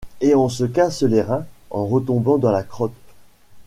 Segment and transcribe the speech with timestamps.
[0.19, 2.91] Et l’on se casse les reins, en retombant dans la crotte...